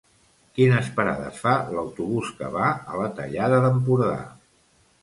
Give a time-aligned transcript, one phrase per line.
[0.59, 4.19] Quines parades fa l'autobús que va a la Tallada d'Empordà?